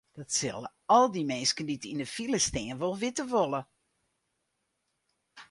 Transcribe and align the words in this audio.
Dat 0.17 0.31
sille 0.37 0.63
al 0.97 1.05
dy 1.13 1.23
minsken 1.31 1.67
dy't 1.69 1.87
yn 1.91 2.01
de 2.01 2.07
file 2.15 2.39
stean 2.47 2.79
wol 2.81 2.95
witte 3.01 3.25
wolle. 3.31 3.61